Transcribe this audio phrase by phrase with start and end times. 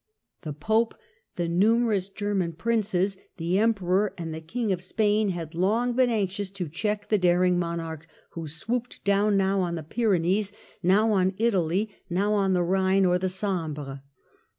[0.41, 0.95] The Pope,
[1.35, 6.49] the numerous German princes, the Emperor, and the King of Spain had long been anxious
[6.49, 11.91] to check the daring monarch who swooped down now on the Pyrenees, now on Italy,
[12.09, 14.01] now on the Rhine or the Sambre.